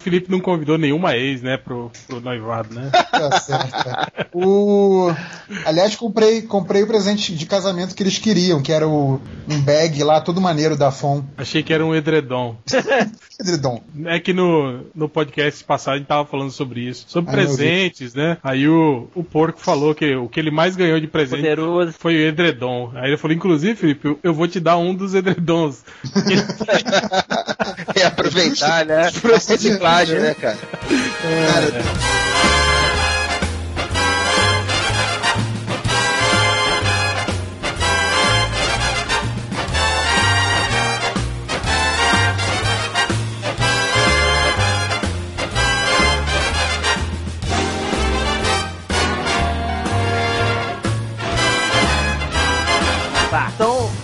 [0.00, 2.90] Felipe não convidou nenhuma ex, né, pro, pro noivado, né?
[3.10, 4.28] Tá certo.
[4.32, 5.12] O...
[5.66, 10.02] Aliás, comprei, comprei o presente de casamento que eles queriam, que era o, um bag
[10.02, 11.22] lá, todo maneiro da FON.
[11.36, 12.56] Achei que era um edredom.
[13.38, 13.82] edredom.
[14.06, 18.14] É que no, no podcast passado a gente tava falando sobre isso, sobre Ai, presentes,
[18.14, 18.38] né?
[18.42, 21.94] Aí o, o porco falou que o que ele mais ganhou de presente Poderoso.
[21.98, 22.92] foi o edredom.
[22.94, 25.84] Aí ele falou, inclusive, Felipe, eu, eu vou te dar um dos edredons.
[27.94, 29.10] é aproveitar, né?
[29.90, 30.58] Reciclagem, né, cara?
[31.52, 32.10] Cara,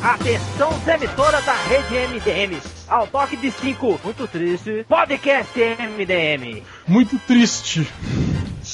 [0.02, 2.75] Atenção, emissoras da rede MDM.
[2.88, 4.86] Ao toque de 5, muito triste.
[4.88, 6.62] Podcast MDM.
[6.86, 7.86] Muito triste.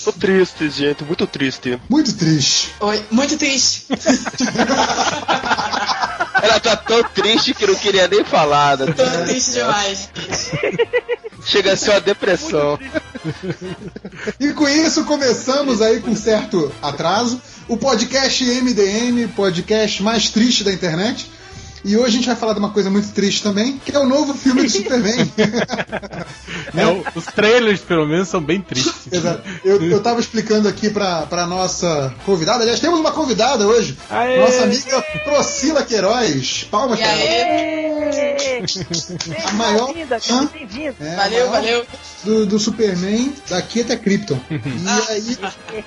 [0.05, 1.81] Tô triste, gente, muito triste.
[1.89, 2.75] Muito triste.
[2.81, 3.87] Oi, muito triste.
[6.42, 8.77] Ela tá tão triste que não queria nem falar.
[8.78, 8.87] Né?
[8.92, 10.11] Tô triste demais.
[11.44, 12.78] Chega a ser uma depressão.
[14.39, 20.72] e com isso começamos aí com certo atraso o podcast MDM, podcast mais triste da
[20.72, 21.31] internet.
[21.84, 24.06] E hoje a gente vai falar de uma coisa muito triste também, que é o
[24.06, 25.33] novo filme do Superman.
[26.77, 29.12] é, o, os trailers, pelo menos, são bem tristes.
[29.12, 29.42] Exato.
[29.64, 32.62] Eu, eu tava explicando aqui pra, pra nossa convidada.
[32.62, 33.97] Aliás, temos uma convidada hoje.
[34.08, 34.38] Aê!
[34.38, 36.69] Nossa amiga Procila Queiroz.
[36.70, 38.31] Palmas ela.
[39.47, 39.95] A maior.
[41.01, 41.87] É, valeu, maior valeu.
[42.25, 44.41] Do, do, Superman daqui até Krypton.
[44.83, 45.39] E aí,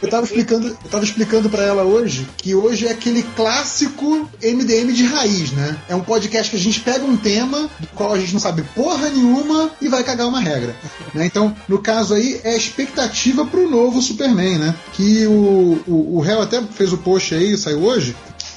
[0.01, 4.93] eu tava explicando, eu tava explicando pra ela hoje que hoje é aquele clássico MDM
[4.93, 5.77] de raiz, né?
[5.87, 8.63] É um podcast que a gente pega um tema do qual a gente não sabe
[8.75, 10.75] porra nenhuma e vai cagar uma regra.
[11.13, 11.25] Né?
[11.25, 14.75] Então, no caso aí, é a expectativa pro novo Superman, né?
[14.93, 18.15] Que o, o, o réu até fez o post aí, saiu hoje,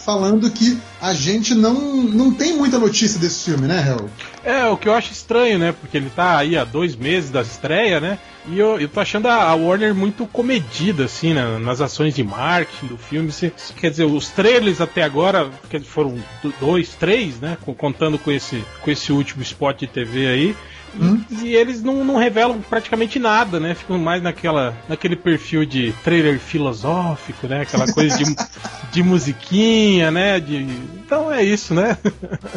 [0.08, 4.08] falando que a gente não, não tem muita notícia desse filme, né, Hel?
[4.42, 5.72] É, o que eu acho estranho, né?
[5.78, 8.18] Porque ele tá aí há dois meses da estreia, né?
[8.46, 12.86] E eu, eu tô achando a, Warner muito comedida, assim, né, nas ações de marketing
[12.86, 13.30] do filme.
[13.78, 15.50] Quer dizer, os trailers até agora
[15.84, 16.16] foram
[16.58, 17.58] dois, três, né?
[17.76, 20.56] Contando com esse, com esse último spot de TV aí.
[20.94, 21.20] Hum?
[21.42, 23.74] E eles não, não, revelam praticamente nada, né?
[23.74, 27.62] Ficam mais naquela, naquele perfil de trailer filosófico, né?
[27.62, 28.24] Aquela coisa de,
[28.92, 30.40] de musiquinha, né?
[30.40, 30.56] De...
[31.04, 31.96] Então é isso, né?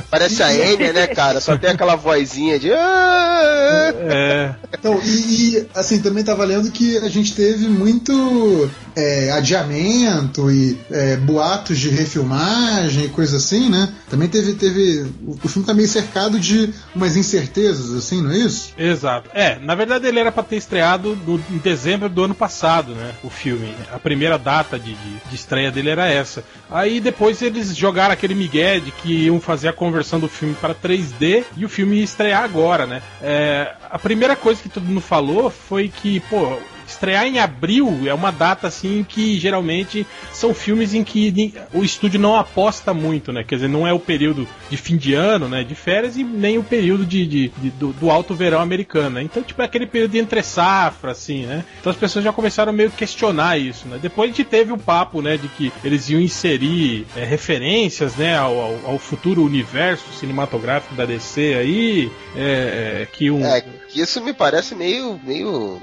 [0.09, 1.39] Parece a Enya, né, cara?
[1.39, 2.71] Só tem aquela vozinha de.
[2.71, 3.93] Ah!
[3.99, 4.55] É.
[4.73, 10.77] Então, e, e assim, também tá valendo que a gente teve muito é, adiamento e
[10.89, 13.93] é, boatos de refilmagem e coisa assim, né?
[14.09, 14.53] Também teve.
[14.53, 18.73] teve o, o filme tá meio cercado de umas incertezas, assim, não é isso?
[18.77, 19.29] Exato.
[19.33, 23.13] É, na verdade ele era para ter estreado no, em dezembro do ano passado, né?
[23.23, 23.73] O filme.
[23.91, 26.43] A primeira data de, de, de, estreia dele era essa.
[26.69, 30.75] Aí depois eles jogaram aquele migué de que iam fazer a conversão do filme para
[30.75, 33.01] 3D e o filme ia estrear agora, né?
[33.21, 38.13] É, a primeira coisa que todo mundo falou foi que, pô, estrear em abril é
[38.13, 43.43] uma data assim que geralmente são filmes em que o estúdio não aposta muito, né?
[43.43, 45.63] Quer dizer, não é o período de fim de ano, né?
[45.63, 49.23] De férias e nem o período de, de, de do, do, alto verão americano, né?
[49.23, 51.63] Então, tipo, é aquele período de entre safra, assim, né?
[51.79, 53.99] Então as pessoas já começaram meio que questionar isso, né?
[54.01, 58.37] Depois a gente teve o papo, né, de que eles iam inserir é, referências, né,
[58.37, 63.43] ao, ao, ao, futuro universo cinematográfico da DC aí, é, é, que um...
[63.45, 63.63] É,
[63.95, 65.81] isso me parece meio, meio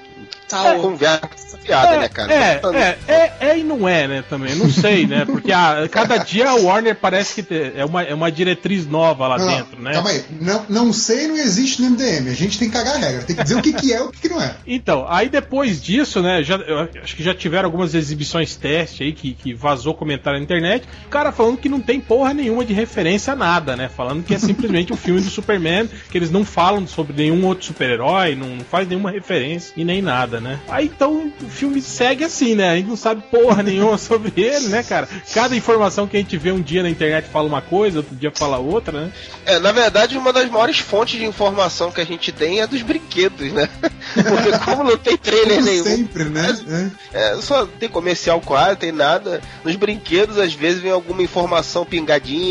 [0.48, 2.32] Tá é, conversa piada, é, né, cara?
[2.32, 4.54] É, é, é, é, e não é, né, também.
[4.54, 5.26] Não sei, né?
[5.26, 9.38] Porque a, cada dia a Warner parece que é uma, é uma diretriz nova lá
[9.38, 9.92] não, dentro, né?
[9.92, 10.24] Calma aí.
[10.40, 12.30] Não, não sei não existe no MDM.
[12.30, 13.22] A gente tem que cagar a regra.
[13.22, 14.56] Tem que dizer o que, que é e o que, que não é.
[14.66, 16.58] Então, aí depois disso, né, já,
[17.02, 20.88] acho que já tiveram algumas exibições teste aí que, que vazou comentário na internet.
[21.06, 23.88] O cara falando que não tem porra nenhuma de referência a nada, né?
[23.88, 27.66] Falando que é simplesmente um filme do Superman, que eles não falam sobre nenhum outro
[27.66, 30.58] super-herói, não faz nenhuma referência e nem nada né?
[30.68, 32.70] Aí então o filme segue assim, né?
[32.70, 35.08] A gente não sabe porra nenhuma sobre ele, né, cara?
[35.32, 38.32] Cada informação que a gente vê um dia na internet fala uma coisa, outro dia
[38.34, 39.12] fala outra, né?
[39.44, 42.82] É, na verdade, uma das maiores fontes de informação que a gente tem é dos
[42.82, 43.68] brinquedos, né?
[44.14, 45.84] Porque como não tem trailer como nenhum.
[45.84, 46.92] Sempre, né?
[47.12, 49.40] É, é, só tem comercial quase, tem nada.
[49.64, 52.46] Nos brinquedos, às vezes, vem alguma informação pingadinha